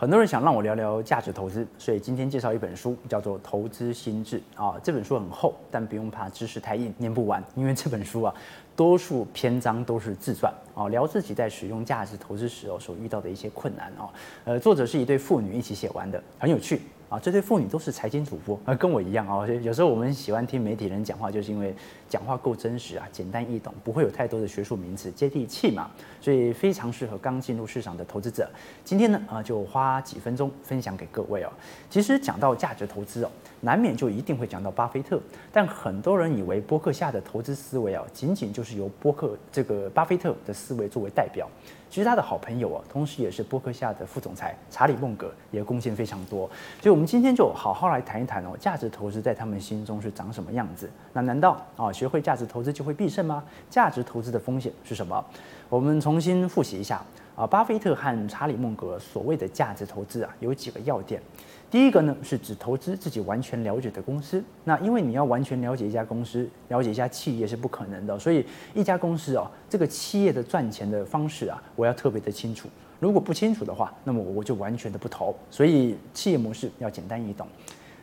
[0.00, 4.78] 很多人想让我聊聊价值投资，所以今天介绍一本书，叫做《投资心智》啊。
[4.80, 8.32] 这本书很厚，但不用怕知识太硬，念不完，因为这本书啊，
[8.76, 14.08] 多数篇章都是自传啊，聊自己在使用价值投资时候所遇到的一些困难啊。
[14.44, 16.80] 呃，作者是一对父女一起写完的，很有趣。
[17.08, 19.46] 啊，这对妇女都是财经主播，啊，跟我一样啊。
[19.62, 21.74] 有时候我们喜欢听媒体人讲话，就是因为
[22.06, 28.46] 讲话够真实啊，简单易懂，不会有太多的学术名词，接地气嘛，所以非常适合刚进入市场的投资者。
[28.84, 31.50] 今天呢，啊，就花几分钟分享给各位哦。
[31.88, 33.30] 其实讲到价值投资哦，
[33.60, 35.20] 难免就一定会讲到巴菲特，
[35.52, 41.48] 但很多人以为波克夏的投资思维啊，仅仅就是由波克这个巴菲特的思维作为代表。
[41.90, 46.48] 其实他的好朋友啊，同时也是波克夏的副总裁查理孟格，也贡献非常多。
[46.82, 50.88] 所以，我们今天就好好来谈一谈哦，价值投资在他们心中是长什么样子？
[51.14, 53.42] 那难道啊，学会价值投资就会必胜吗？
[53.70, 55.24] 价值投资的风险是什么？
[55.70, 57.02] 我们重新复习一下
[57.34, 61.22] 啊，巴菲特和查理孟格所谓的价值投资啊，有几个要点。
[61.70, 64.42] 第一个呢，是指投资自己完全了解的公司。
[64.64, 72.70] 那因为你要完全了解一家公司，了解一家企业是不可能的，所以一家公司哦，这个企业的赚钱的方式啊，我要特别的清楚。
[72.98, 75.34] 如果不清楚的话，那么我就完全的不投。
[75.50, 77.46] 所以企业模式要简单易懂。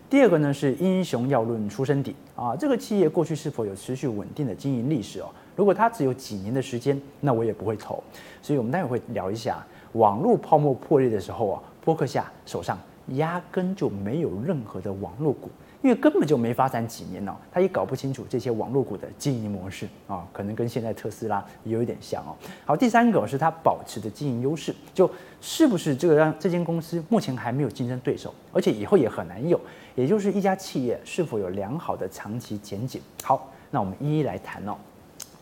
[0.08, 5.26] 第二个呢，是英雄要论出身底啊，这个企业过去是否有持续稳定的经营历史哦？
[5.56, 8.04] 如果它只有几年的时间，那我也不会投。
[8.44, 12.78] 所以我们待会会聊一下网络泡沫破裂的时候啊，波克夏手上。
[13.10, 15.50] 压根就没有任何的网络股，
[15.82, 22.36] 因为根本就没发展几年哦，他也搞不清楚这些网络股的经营模式啊，可能跟现在特斯拉有一点像哦。
[22.66, 29.60] 好，第三个是他保持的经营优势，就是不是这个让这间公司目前还没有竞争对手，而且以后也很难有，
[29.94, 33.00] 也就是一家企业是否有良好的长期前景。
[33.24, 34.76] 好，那我们一一来谈哦。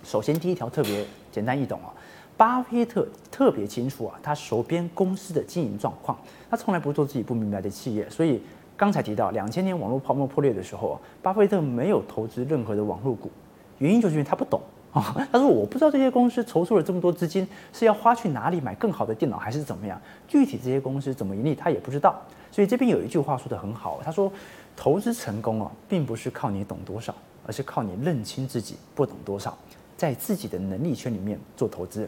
[0.03, 1.87] 首先第一条特别简单易懂哦。
[2.35, 6.17] 巴菲特特别清楚啊，他手边公司的经营状况，
[6.49, 8.09] 他从来不做自己不明白的企业。
[8.09, 8.41] 所以
[8.75, 13.29] 刚才提到两千年网络泡沫破裂的时候啊，巴菲特没有投资任何的网络股，
[13.77, 14.59] 原因就是因为他不懂
[14.91, 15.15] 啊。
[15.31, 22.19] 他说我不知道这些公司筹措了这么多资金是要花去哪里买更好的电脑还是怎么样，具体这些公司怎么盈利他也不知道。
[22.51, 24.31] 所以这边有一句话说得很好，他说
[24.75, 27.13] 投资成功啊，并不是靠你懂多少，
[27.45, 29.57] 而是靠你认清自己不懂多少。
[29.97, 32.07] 在自己的能力圈里面做投资，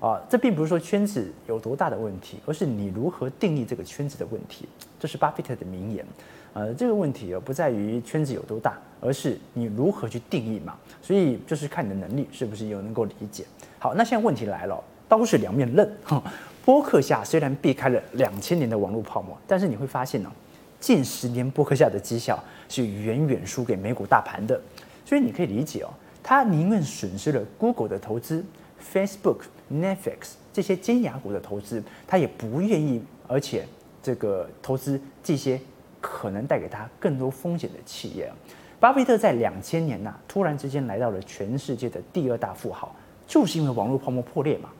[0.00, 4.68] 啊，这并不是说圈子有多大的问题，而是你如何定义这个圈子的问题。
[4.98, 6.06] 这是巴菲特的名言，
[6.54, 10.74] 呃，这个问题啊不在于圈子有多大，而是你如何去定义嘛。
[11.02, 13.44] 所以就是看你的能力是不是有能够理解。
[13.78, 15.96] 好，那现在问题来了，刀是两面刃。
[16.04, 16.22] 哈
[16.64, 20.32] 波克夏虽然避开了两千年的网络泡沫，但是你会发现呢，
[20.80, 24.58] 近十年波克夏的绩效是远远输给美股大盘的，
[25.04, 25.92] 所以你可以理解哦。
[26.26, 28.42] 他宁愿损失了 Google 的投资、
[28.82, 33.66] Facebook、Netflix 这些尖牙股的投资，他也不愿意，而且
[34.02, 35.60] 这个投资这些
[36.00, 38.32] 可能带给他更多风险的企业。
[38.80, 42.96] 巴菲特在两千年呐、突然之间来到了全世界的第二大富豪，
[43.26, 44.70] 就是因为网络泡沫破裂嘛。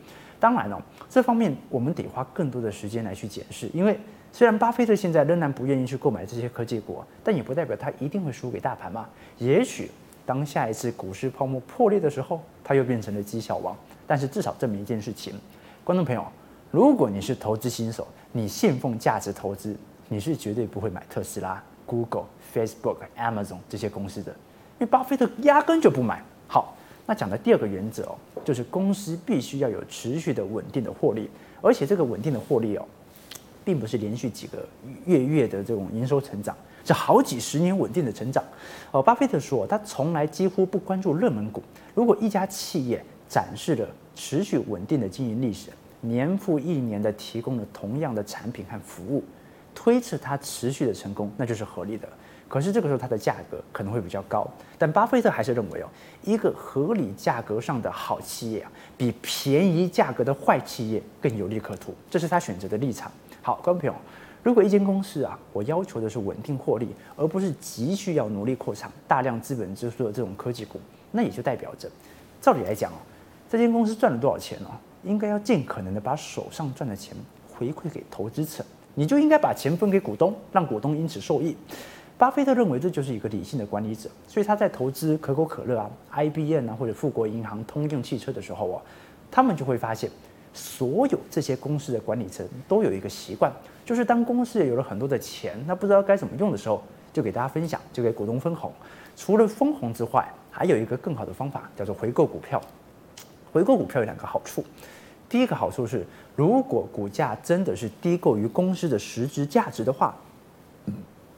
[0.40, 3.98] 当然了、这方面我们得花更多的时间来去解释，因为
[4.32, 9.06] 虽然巴菲特现在仍然不愿意去购买这些科技股，但也不代表他一定会输给大盘嘛。
[9.36, 9.90] 也许。
[10.26, 13.76] 当下一次股市泡沫破裂的时候，他又变成了绩效王。
[14.06, 15.34] 但是至少证明一件事情，
[15.82, 16.26] 观众朋友，
[16.70, 19.74] 如果你是投资新手，你信奉价值投资，
[20.08, 26.22] 你是绝对不会买特斯拉、Google、Facebook、Amazon 这些公司的，因为巴菲特压根就不买。
[26.46, 31.30] 好，那讲的第二个原则哦，就是公司必须要有持续的稳定的获利，
[31.62, 32.84] 而且这个稳定的获利哦，
[33.64, 34.68] 并不是连续几个
[35.06, 36.54] 月月的这种营收成长。
[36.84, 38.44] 这好几十年稳定的成长，
[38.90, 41.62] 哦，巴菲特说他从来几乎不关注热门股。
[41.94, 45.70] 如果一家企业展示了持续稳定的经营历史，
[46.02, 49.24] 年复一年的提供了同样的产品和服务，
[49.74, 52.06] 推测它持续的成功，那就是合理的。
[52.46, 54.46] 可是这个时候它的价格可能会比较高，
[54.76, 55.88] 但巴菲特还是认为哦，
[56.22, 63.10] 一个合理价格上的好企业啊，比便宜价格的坏企业更有利可图，这是他选择的立场。
[63.40, 63.94] 好，观众朋友。
[64.44, 66.86] 如果一间公司啊，我要求的是稳定获利，
[67.16, 70.78] 而不是急需要努力扩产、大量资本支出的这种科技股，
[71.12, 71.90] 那也就代表着，
[72.42, 72.96] 照理来讲哦，
[73.48, 77.16] 这间公司赚了多少钱哦，应该要尽可能的把手上赚的钱
[77.50, 78.62] 回馈给投资者，
[78.94, 81.56] 你就应该把钱分给股东，让股东因此受益。
[82.18, 88.82] 巴菲特认为这就是一个理性的管理者，所以他在投资可口可乐啊、IBM 啊或者富国银行、通用汽车的时候啊，
[89.30, 90.10] 他们就会发现。
[90.54, 93.52] 所有这些公司的管理层都有一个习惯，
[93.84, 98.72] 就是当公司有了很多的钱，那不知道该怎么用的时候，就给大家分享，就给股东分红。
[99.16, 102.60] 除了分红之外，还有一个更好的方法，叫做回购股票。
[103.52, 104.64] 回购股票有两个好处，
[105.28, 110.16] 第一个好处是，如果股价真的是低购于公司的实质价值的话，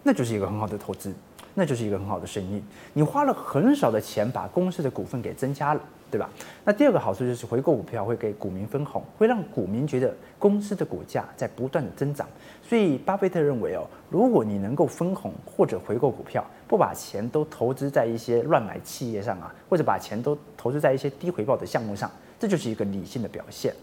[0.03, 1.13] 那就是一个很好的投资，
[1.55, 2.63] 那就是一个很好的生意。
[2.95, 5.81] 你花了很少的钱把公司的股份给增加了，
[6.11, 6.31] 对吧？
[6.65, 12.27] 那第二个好处就是回购股票会给股民分红，会让股民觉得公司的股价在不断的增长。
[12.63, 23.75] 所以巴菲特认为哦，如果你能够分红或者回购股票，不把钱都投资在一些乱买企业上啊，或者把钱都投资在一些低回报的项目上，这就是一个理性的表现。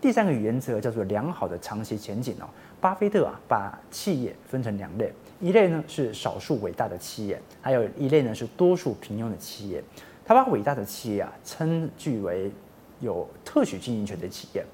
[0.00, 2.48] 第三个原则叫做良好的长期前景哦。
[2.80, 9.84] 巴菲特啊，把企业分成两类，一类呢是少数伟大的企业，还有一类呢是多数平庸的企业。
[10.30, 12.52] 他把伟大的企业啊称据为
[13.00, 14.64] 有特许经营权的企业，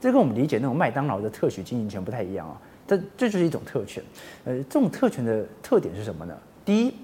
[0.00, 2.60] 这跟我们理解那种麦当劳的特许经营权不太一样啊。
[2.84, 4.02] 这这就是一种特权。
[4.44, 6.36] 呃，这种特权的特点是什么呢？
[6.64, 6.94] 第一，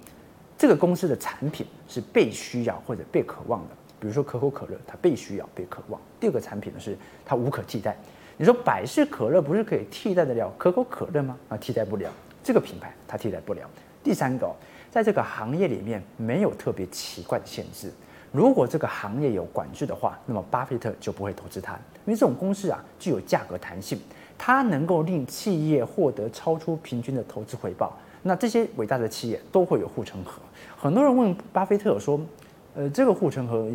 [0.58, 6.00] 这个公司的产品是被需要或者被渴望的，比如说可口可乐，它被需要、被渴望。
[6.18, 7.96] 第二个产品呢是它无可替代。
[8.36, 11.38] 你说百事可乐不是可以替代得了可口可乐吗？
[11.48, 12.10] 啊，替代不了，
[12.42, 13.70] 这个品牌它替代不了。
[14.02, 14.52] 第三个，
[14.90, 17.92] 在这个行业里面没有特别奇怪的限制。
[18.32, 21.74] 如果这个行业有管制的话，那么巴菲特就不会投资它，
[22.06, 23.98] 因为这种公司啊具有价格弹性，
[24.38, 27.96] 它能够令企业获得超出平均的投资回报。
[28.22, 30.40] 那这些伟大的企业都会有护城河。
[30.76, 32.20] 很多人问巴菲特说
[32.76, 33.68] ：“呃，这个护城河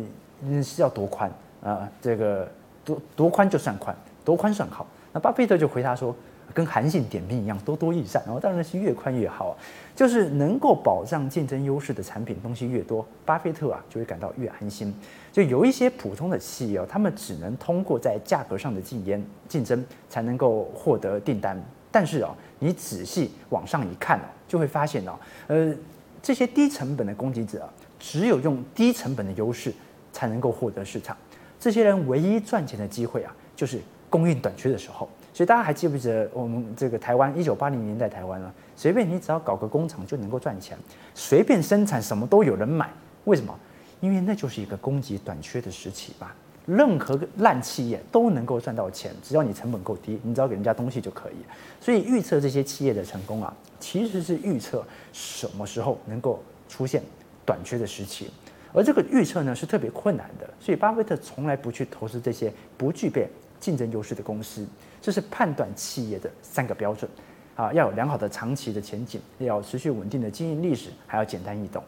[0.62, 1.30] 是要多宽
[1.62, 1.86] 啊？
[2.00, 2.48] 这个
[2.84, 6.14] 多多宽就算宽，多宽算好？”那巴菲特就回答说
[6.54, 8.22] ：“跟韩信点兵一样，多多益善。
[8.24, 9.56] 然后当然是越宽越好，
[9.94, 14.94] 就是能够保障竞争优势的产品东西越多，巴菲特啊就会感到越安心。
[15.32, 21.62] 就有一些普通的企业哦，他们只能通过在价格上的竞争竞争才能够获得订单。
[21.90, 25.12] 但是啊，你仔细往上一看哦就会发现哦，
[25.46, 25.74] 呃，
[26.22, 29.72] 这些低成本的攻击者，只有用低成本的优势
[30.12, 31.16] 才能够获得市场。
[31.58, 35.08] 这些人唯一赚钱的机会啊，就是供应短缺的时候。
[35.36, 40.78] 所以大家还记不记得我们这个台湾一九八零年代台湾啊，随便你只要搞个工厂就能够赚钱，
[41.14, 42.88] 随便生产什么都有人买。
[43.24, 43.54] 为什么？
[44.00, 46.34] 因为那就是一个供给短缺的时期吧。
[46.64, 51.34] 任何烂企业都能够赚到钱，只要你成本够低，你只要给人家东西就可以。
[51.82, 57.02] 所以预测这些企业的成功啊，其实是预测什么时候能够出现
[57.44, 58.30] 短缺的时期。
[58.72, 63.28] 而这个预测呢是特别困难的，所以巴菲特从来不去投资这些不具备
[63.60, 64.66] 竞争优势的公司。
[65.00, 67.10] 这是判断企业的三个标准
[67.54, 71.82] 啊，要有良好的长期的前景，要持续稳定的经营历史，还要简单易懂。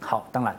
[0.00, 0.56] 好，当然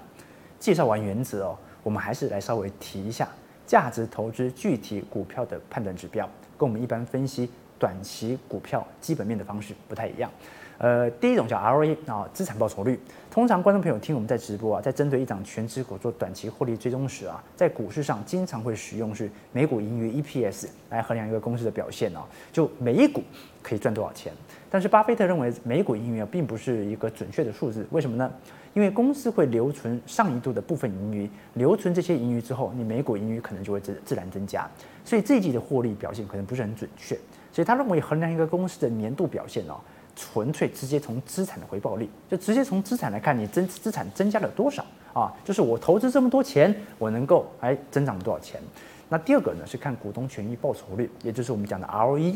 [0.59, 3.27] 介绍完原则哦，我们还是来稍微提一下。
[3.65, 6.25] 价值投资具体股票的判断指标，
[6.57, 10.31] 跟我们一般分析短期股票基本面的方式不太一样。
[10.77, 12.99] 呃，第一种叫 ROE 啊，资产报酬率。
[13.31, 22.21] 通常观众朋友听我们在直播啊，在针对一档权值股做短期获利追踪时啊，在股市上经常会使用是每股盈余 EPS 来衡量一个公司的表现哦，
[22.51, 23.23] 就每一股
[23.61, 24.31] 可以赚多少钱。
[24.69, 28.31] 但是巴菲特认为每股盈余啊，并不是一个准确的数字，为什么呢？
[28.73, 34.69] 因为公司会留存上一度的部分盈余，留存这些盈余之后，你每股盈余可能就会自自然增加，
[35.03, 37.17] 所以这一季的获利表现可能不是很准确。
[37.51, 39.79] 所以他认为衡量一个公司的年度表现哦，
[40.17, 44.83] 纯粹直接从资产的回报率，就直接从资产来看，你增资产增加了多少
[45.13, 45.31] 啊？
[45.45, 48.59] 就是我投资这么多钱，我能够哎增长多少钱？
[49.07, 52.35] 那第二个呢是看股东权益报酬率，也就是我们讲的 ROE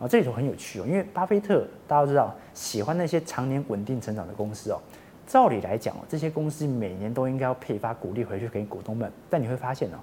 [0.00, 4.80] 啊，这里头很有趣哦，因为巴菲特大家都知道喜欢那些常年稳定成长的公司哦。
[5.26, 9.12] 照理来讲，这些公司每年都应该要配发股利回去给股东们。
[9.28, 10.00] 但你会发现呢，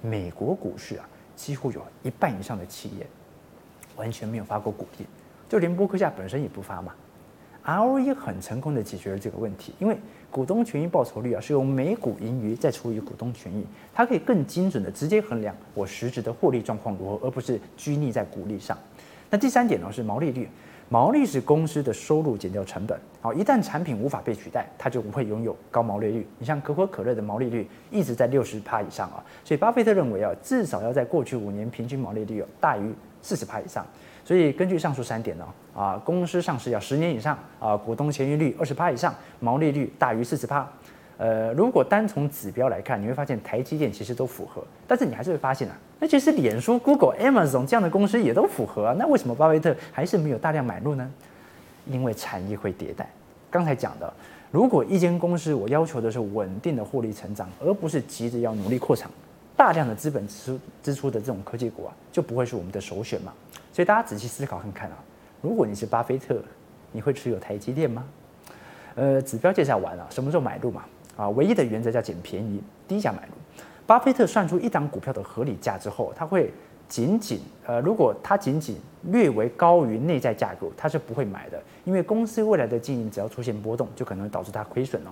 [0.00, 3.06] 美国股市啊，几乎有一半以上的企业
[3.96, 5.04] 完全没有发过股利，
[5.48, 6.92] 就连波克夏本身也不发嘛。
[7.64, 9.96] ROE 很成功的解决了这个问题，因为
[10.30, 18.76] 股东权益报酬率啊是用每股盈余再除以股东权益，它可以更精准的直接衡量我实质的获利状况如何，而不是拘泥在股利上。
[19.28, 20.48] 那第三点呢是毛利率。
[20.90, 22.98] 毛利是公司的收入减掉成本。
[23.20, 26.26] 好，一旦产品无法被取代，它就不会拥有高毛利率。
[26.38, 32.90] 你像可口可乐的毛利率一直在六十趴以上啊，所以巴菲特认为啊，至少要在过去五年平均毛利率有大于
[33.20, 33.84] 四十趴以上。
[34.28, 40.68] 所以根据上述三点呢，啊，公司上市要十年以上啊，股东权益率二十趴以上，毛利率大于四十趴。
[41.16, 51.10] 呃，如果单从指标来看，你会发现台积电其实都符合，但是你还是会发现啊，那其实脸书、Google、Amazon 这样的公司也都符合啊，那为什么巴菲特还是没有大量买入呢？
[51.86, 53.08] 因为产业会迭代。
[53.50, 54.12] 刚才讲的，
[54.50, 59.10] 如果一间公司我要求的是稳定的获利成长，而不是急着要努力扩产，
[59.58, 63.34] 大量的资本支支出的这种科技股啊，就不会是我们的首选嘛。
[63.72, 64.96] 所以大家仔细思考看看啊，
[65.42, 66.40] 如果你是巴菲特，
[66.92, 68.04] 你会持有台积电吗？
[68.94, 70.84] 呃，指标介绍完了，什么时候买入嘛？
[71.16, 73.32] 啊，唯一的原则叫捡便宜，低价买入。
[73.84, 76.52] 巴菲特算出一档股票的合理价之后，他会
[76.88, 85.10] 仅仅呃，如果它仅仅略微高于内在价格，他是不会买的，因为公司未来的经营只要出现波动，就可能导致它亏损哦。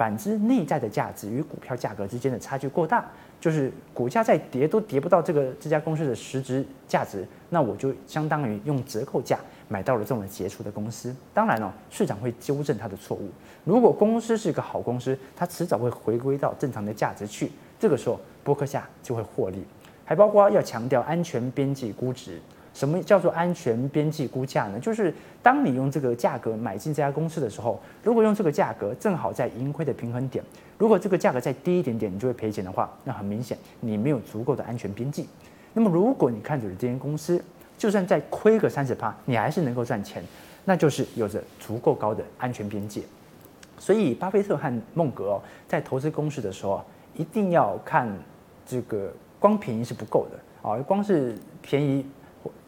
[0.00, 3.04] 反之，内在的价值与股票价格之间的差距过大，
[3.38, 9.38] 就是股价再跌都跌不到这个这家公司的实质价值，那我就相当于用折扣价
[9.68, 11.14] 买到了这么杰出的公司。
[11.34, 13.28] 当然哦，市场会纠正它的错误。
[13.62, 19.62] 如果公司是一个好公司，它迟早会回归到正常的价值去，这个时候波克夏就会获利。
[20.06, 22.40] 还包括要强调安全边际估值。
[22.72, 24.78] 什么叫做安全边际估价呢？
[24.78, 25.12] 就是
[25.42, 30.42] 当你用这个价格买进这家公司的时候，如果用这个价格正好在盈亏的平衡点，
[30.78, 35.26] 如果这个价格再低一点点，你就会赔钱的话，那很明显你没有足够的安全边际。
[35.72, 37.42] 那么如果你看准了这间公司，
[37.76, 40.22] 就算再亏个三十趴，你还是能够赚钱，
[40.64, 43.02] 那就是有着足够高的安全边界。
[43.78, 46.84] 所以巴菲特和孟格哦，在投资公司的时候，
[47.14, 48.08] 一定要看
[48.64, 52.06] 这个光便宜是不够的啊，光是便宜。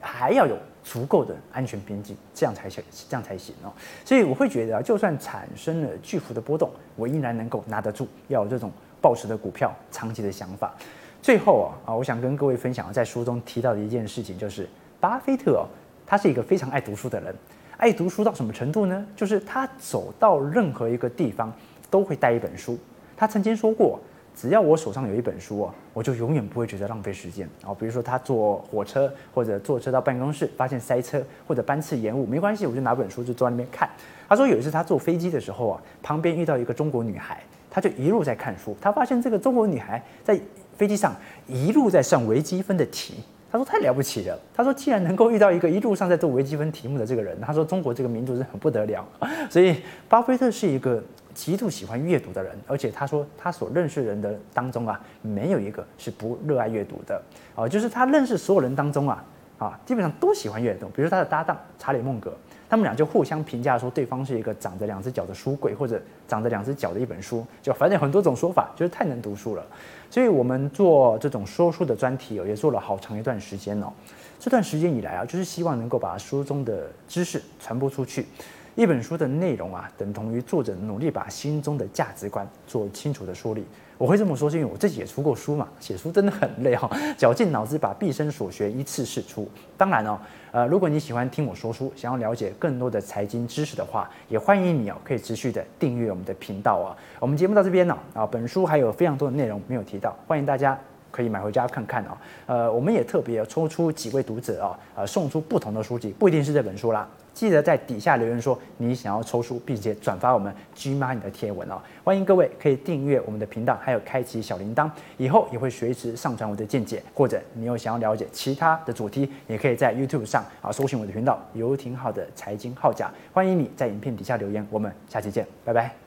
[0.01, 3.73] 还要有足够的安全边际，这样才行，这样才行哦。
[4.05, 10.75] 所以我会觉得啊，就算产生了巨幅的波动，我依然能够拿得住，要有这种抱持的股票长期的想法。
[11.21, 15.67] 最后啊啊，我想跟各位分享，在书中提到的一件事情，就是巴菲特哦，
[16.07, 17.35] 他是一个非常爱读书的人，
[17.77, 19.07] 爱读书到什么程度呢？
[19.15, 21.53] 就是他走到任何一个地方
[21.89, 22.79] 都会带一本书。
[23.17, 24.01] 他曾经说过。
[24.35, 27.75] 只要我手上有一本书啊，我就永远不会觉得浪费时间啊。
[27.79, 33.89] 比如说他坐火车或者坐车到办公室，发现塞车或者班次延误，没关系，我就拿本书就坐在那边看。
[34.29, 38.75] 他说有一次他坐飞机的时候啊，旁边遇到一个中国女孩，他就一路在看书。
[38.81, 40.41] 他发现这个中国女孩在
[40.77, 41.15] 飞机上
[41.47, 43.23] 一路在算微积分的题。
[43.51, 44.41] 他说太了不起了。
[44.55, 49.07] 他说既然能够遇到一个一路上在做微积分题目的这个人，他说中国这个民族是很不得了。
[49.51, 49.77] 所以
[50.09, 51.03] 巴菲特是一个。
[51.35, 57.21] 极度喜欢阅读的人，而且他说他所认识人的当中啊，没有一个是不热爱阅读的
[57.55, 59.25] 啊，就是他认识所有人当中啊
[59.59, 60.89] 啊，基本上都喜欢阅读。
[60.89, 62.33] 比如他的搭档查理·孟格，
[62.69, 69.65] 他们俩就互相评价说对方是一个长着两只脚的书柜，或者长着两只脚的一本书，就反正很多种说法，就是太能读书了。
[70.11, 73.93] 所以我们做这种说书的专题哦，也做了好长一段时间哦。
[74.39, 78.27] 这段时间以来啊，就是希望能够把书中的知识传播出去。
[78.75, 83.65] 一本书的内容啊，等同于作者努力把心中的价值观做清楚的梳理。
[83.99, 89.47] 我会这么说，是因为我自己也出过书嘛，写书真的很累哈、哦，绞尽脑汁把毕生所学一次释出。
[89.77, 90.19] 当然哦，
[90.51, 96.97] 呃，如果你喜欢听我说书，想要了解更多的财经知识的话，也欢迎你哦，可以持续的订阅我们的频道啊。
[97.21, 100.77] 我们节目到这边呢，啊，本书还有非常多的内容没有提到，欢迎大家
[101.11, 102.17] 可以买回家看看哦。
[102.47, 107.07] 呃，我们也特别抽出几位读者啊，呃，送出不同的书籍，不一定是这本书啦。
[107.35, 111.81] 记得在底下留言说你想要抽书，并且转发我们 GMoney 的贴文哦。
[112.05, 117.03] 欢迎各位可以订阅我们的频道，还有开启小铃铛，以后也会随时上传我的见解。
[117.15, 123.11] 或者你有想要了解其他的主题，也可以在 YouTube 上啊搜寻我的频道“游艇号的财经号角”。
[123.33, 126.02] 欢迎你在影片底下留言，我们下期见，拜拜。